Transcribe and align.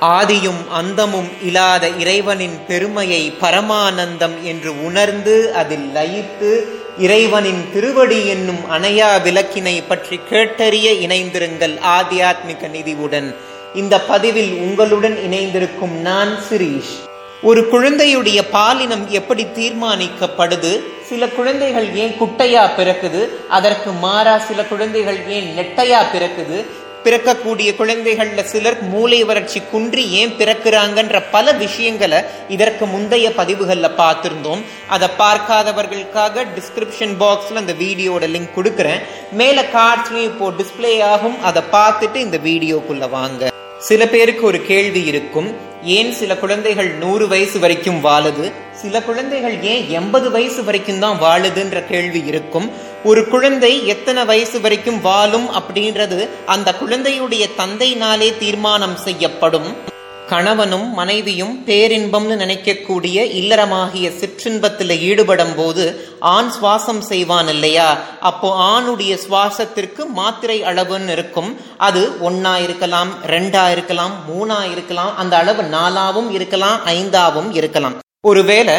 ஆதியும் 0.00 0.68
அந்தமும் 0.68 1.28
இல்லாத 1.42 1.88
இறைவனின் 1.88 2.58
பெருமையை 2.68 3.32
பரமானந்தம் 3.40 4.42
என்று 4.42 4.84
உணர்ந்து 4.84 5.54
அதில் 5.54 5.90
லயித்து 5.94 6.60
இறைவனின் 6.98 7.68
திருவடி 7.72 8.26
என்னும் 8.26 8.60
அணையா 8.72 9.08
விளக்கினை 9.24 9.82
பற்றி 9.88 10.20
கேட்டறிய 10.30 10.92
இணைந்திருங்கள் 11.00 11.78
ஆத்தியாத்மிக 11.98 12.70
நிதிவுடன். 12.70 13.34
இந்த 13.74 14.00
பதிவில் 14.00 14.52
உங்களுடன் 14.52 15.22
இணைந்திருக்கும் 15.22 16.00
நான் 16.00 16.38
சிரீஷ். 16.50 17.08
ஒரு 17.42 17.68
குழந்தையுடைய 17.72 18.42
பாலினம் 18.50 19.08
எப்படி 19.08 19.46
தீர்மானிக்கப்படுது? 19.54 20.80
சில 21.02 21.28
குழந்தைகள் 21.28 21.94
ஏன் 21.94 22.16
குட்டையா 22.20 22.68
பிறக்குது? 22.76 23.28
அதற்கு 23.48 23.92
மாறா 23.92 24.38
சில 24.38 24.64
குழந்தைகள் 24.64 25.28
ஏன் 25.28 25.56
நெட்டையா 25.56 26.02
பிறக்குது? 26.14 26.64
பிறக்கக்கூடிய 27.06 27.70
குழந்தைகள்ல 27.80 28.42
சிலர் 28.42 28.82
மூளை 28.82 29.24
வறட்சி 29.24 29.62
குன்றி 29.70 30.10
ஏன் 30.10 30.34
பிறக்கிறாங்கன்ற 30.38 31.22
பல 31.30 31.52
விஷயங்களை 31.52 32.20
இதற்கு 32.48 32.86
முந்தைய 32.86 33.32
பதிவுகள்ல 33.36 33.90
பார்த்திருந்தோம். 34.00 34.62
அதை 34.88 35.08
பார்க்காதவர்களுக்காக 35.18 36.46
டிஸ்கிரிப்ஷன் 36.56 37.14
பாக்ஸ்ல 37.22 37.60
அந்த 37.62 37.72
வீடியோட 37.72 38.24
லிங்க் 38.34 38.56
கொடுக்குறேன். 38.56 39.02
மேல 39.32 39.64
கார்ட்ஸ்லையும் 39.76 40.30
இப்போ 40.30 40.52
டிஸ்பிளே 40.58 41.02
ஆகும். 41.02 41.42
அதை 41.42 41.62
பார்த்துட்டு 41.72 42.14
இந்த 42.14 42.36
வீடியோக்குள்ளே 42.48 43.08
வாங்க. 43.10 43.50
சில 43.78 44.06
பேருக்கு 44.06 44.44
ஒரு 44.46 44.60
கேள்வி 44.62 45.04
இருக்கும். 45.04 45.65
ஏன் 45.82 46.12
சில 46.12 46.36
குழந்தைகள் 46.36 46.94
நூறு 46.94 47.28
வயசு 47.28 47.58
வரைக்கும் 47.58 48.00
வாழுது? 48.00 48.52
சில 48.72 49.02
குழந்தைகள் 49.02 49.62
ஏன் 49.62 49.88
எண்பது 49.88 50.30
வயசு 50.30 50.64
வரைக்கும் 50.64 50.98
தான் 50.98 51.20
வாழுதுன்ற 51.20 51.86
கேள்வி 51.86 52.22
இருக்கும். 52.24 52.70
ஒரு 53.04 53.28
குழந்தை 53.28 53.86
எத்தனை 53.86 54.24
வயசு 54.24 54.60
வரைக்கும் 54.60 55.00
வாழும் 55.00 55.48
அப்படின்றது 55.48 56.28
அந்த 56.46 56.74
குழந்தையுடைய 56.84 57.46
தந்தையினாலே 57.56 58.38
தீர்மானம் 58.38 58.96
செய்யப்படும். 58.96 59.94
கணவனும் 60.30 60.86
மனைவியும் 60.98 61.52
பேரின்பம்னு 61.66 62.36
நினைக்கக்கூடிய 62.42 63.18
இல்லறமாகிய 63.40 64.06
சிற்றின்பத்தில் 64.20 64.94
ஈடுபடும் 65.08 65.54
போது 65.56 65.84
ஆண் 66.20 66.50
சுவாசம் 66.56 67.02
செய்வான் 67.10 67.48
இல்லையா? 67.48 67.88
அப்போ 68.30 68.48
ஆணுடைய 68.72 69.12
சுவாசத்திற்கு 69.26 70.04
மாத்திரை 70.18 70.58
அளவுன்னு 70.62 71.14
இருக்கும். 71.16 71.50
அது 71.88 72.02
ஒன்னா 72.28 72.54
இருக்கலாம் 72.62 73.12
ரெண்டா 73.34 73.64
இருக்கலாம் 73.70 74.16
மூணா 74.30 74.70
இருக்கலாம் 74.72 75.16
அந்த 75.16 75.36
அளவு 75.36 75.62
நாலாவும் 75.76 76.30
இருக்கலாம் 76.30 76.80
ஐந்தாவும் 76.96 77.50
இருக்கலாம். 77.60 77.96
ஒருவேளை 78.28 78.76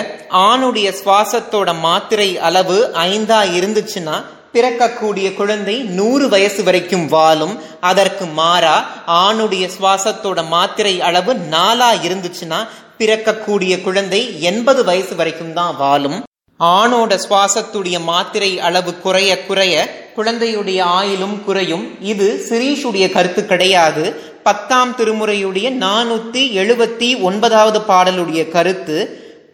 ஆணுடைய 0.47 0.87
சுவாசத்தோட 1.01 1.69
மாத்திரை 1.79 2.29
அளவு 2.47 2.77
ஐந்தா 2.93 3.39
இருந்துச்சுன்னா 3.59 4.15
பிறக்கக்கூடிய 4.57 5.33
குழந்தை 5.33 5.75
நூறு 5.97 6.29
வயசு 6.29 6.63
வரைக்கும் 6.63 7.07
வாழும். 7.07 7.55
அதற்கு 7.81 8.25
மாறா 8.25 8.85
ஆணுடைய 9.07 9.69
சுவாசத்தோட 9.75 10.47
மாத்திரை 10.47 11.01
அளவு 11.01 11.33
நாலா 11.33 11.89
இருந்துச்சுன்னா 12.07 12.59
பிறக்கக்கூடிய 12.99 13.81
குழந்தை 13.81 14.41
எண்பது 14.41 14.83
வயசு 14.83 15.15
வரைக்கும் 15.15 15.53
தான் 15.53 15.77
வாழும். 15.77 16.17
ஆணோட 16.59 17.19
சுவாசத்துடைய 17.23 17.97
மாத்திரை 18.03 18.59
அளவு 18.59 18.91
குறைய 19.01 19.45
குறைய 19.45 19.75
குழந்தையுடைய 20.15 20.79
ஆயிலும் 20.99 21.43
குறையும். 21.43 21.85
இது 22.01 22.27
சிரீஷுடைய 22.49 23.11
கருத்து 23.11 23.45
கிடையாது. 23.45 24.05
பத்தாம் 24.43 24.95
திருமுறையுடைய 24.97 25.67
நானூத்தி 25.85 26.43
எழுபத்தி 26.61 27.21
ஒன்பதாவது 27.21 27.79
பாடலுடைய 27.87 28.49
கருத்து 28.49 28.97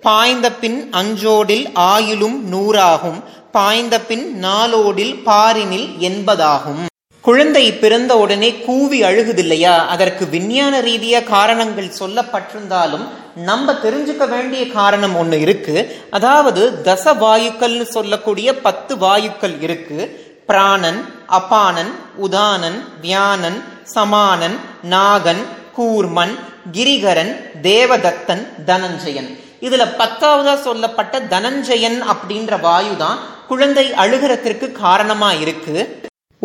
பாய்ந்த 0.02 0.52
பின் 0.52 0.80
அஞ்சோடில் 1.02 1.66
ஆயிலும் 1.92 2.38
நூறாகும். 2.54 3.24
பாய்ந்த 3.56 4.00
பின் 4.00 4.44
நாளோடில் 4.44 5.16
பாரினில் 5.26 5.90
என்பதாகும். 6.00 6.86
குழந்தை 7.22 7.74
பிறந்த 7.74 8.18
உடனே 8.18 8.54
கூவி 8.54 9.02
அழுகுதில்லையா? 9.02 9.86
அதற்கு 9.86 10.28
விஞ்ஞான 10.28 10.82
ரீதியா 10.82 11.24
காரணங்கள் 11.24 11.92
சொல்லப்பட்டிருந்தாலும் 12.00 13.08
நம்ம 13.36 13.74
தெரிஞ்சுக்க 13.74 14.30
வேண்டிய 14.30 14.68
காரணம் 14.68 15.16
ஒண்ணு 15.16 15.40
இருக்கு. 15.40 15.76
அதாவது 16.10 16.82
தச 16.84 17.14
வாயுக்கள்னு 17.14 17.84
சொல்லக்கூடிய 17.84 18.56
பத்து 18.56 18.96
வாயுக்கள் 18.96 19.62
இருக்கு. 19.62 20.00
பிராணன் 20.46 21.06
அபானன் 21.30 21.94
உதானன் 22.22 22.80
வியானன் 23.02 23.64
சமானன் 23.84 24.58
நாகன் 24.90 25.44
கூர்மன் 25.78 26.36
கிரிகரன் 26.72 27.34
தேவதத்தன் 27.62 28.48
தனஞ்சயன். 28.66 29.32
இதுல 29.66 29.84
பத்தாவதா 30.00 30.56
சொல்லப்பட்ட 30.68 31.20
தனஞ்சயன் 31.34 32.00
அப்படின்ற 32.14 32.60
வாயு 32.66 32.96
தான் 33.04 33.20
குழந்தை 33.52 33.86
அழுகிறத்திற்கு 34.04 34.68
காரணமா 34.84 35.30
இருக்கு. 35.44 35.76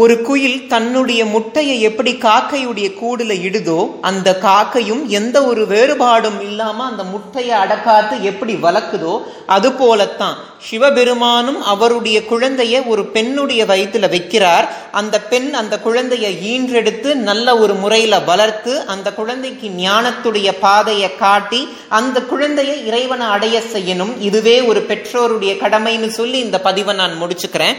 ஒரு 0.02 0.14
குயில் 0.22 0.66
தன்னுடைய 0.66 1.24
முட்டையை 1.24 1.76
எப்படி 1.80 2.10
காக்கையுடைய 2.12 2.88
கூடுல 3.00 3.32
இடுதோ 3.46 3.78
அந்த 4.00 4.38
காக்கையும் 4.42 5.00
எந்த 5.06 5.36
ஒரு 5.44 5.62
வேறுபாடும் 5.72 6.38
இல்லாம 6.40 6.84
அந்த 6.84 7.04
முட்டையை 7.04 7.58
அடக்காத்து 7.58 8.20
எப்படி 8.20 8.54
வளர்க்குதோ 8.54 9.14
அது 9.46 9.72
போலத்தான். 9.72 10.36
சிவபெருமானும் 10.68 11.60
அவருடைய 11.62 12.20
குழந்தைய 12.30 12.86
ஒரு 12.86 13.04
பெண்ணுடைய 13.04 13.64
வயிற்றுல 13.64 14.12
வைக்கிறார். 14.14 14.68
அந்த 14.92 15.20
பெண் 15.20 15.50
அந்த 15.54 15.80
குழந்தைய 15.84 16.26
ஈன்றெடுத்து 16.52 17.10
நல்ல 17.28 17.58
ஒரு 17.58 17.74
முறையில 17.74 18.18
வளர்த்து 18.20 18.80
அந்த 18.94 19.12
குழந்தைக்கு 19.12 19.68
ஞானத்துடைய 19.68 20.50
பாதையை 20.60 21.16
காட்டி 21.16 21.68
அந்த 21.88 22.22
குழந்தைய 22.32 22.84
இறைவனை 22.86 23.26
அடைய 23.26 23.62
செய்யணும். 23.72 24.16
இதுவே 24.20 24.60
ஒரு 24.60 24.82
பெற்றோருடைய 24.90 25.54
கடமைன்னு 25.64 26.06
சொல்லி 26.06 26.38
இந்த 26.38 26.60
பதிவை 26.60 26.94
நான் 26.94 27.22
முடிச்சுக்கிறேன். 27.22 27.78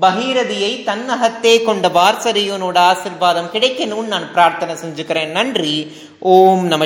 பகீரதியை 0.00 0.84
தன்னகத்தே 0.84 1.62
கொண்ட 1.62 1.88
பார்சரியனோட 1.88 2.78
ஆசிர்வாதம் 2.90 3.50
கிடைக்கணும்னு 3.52 4.06
நான் 4.06 4.32
பிரார்த்தனை 4.32 4.74
செஞ்சுக்கிறேன். 4.74 5.26
நன்றி. 5.26 5.92
ஓம் 6.18 6.66
நம 6.66 6.84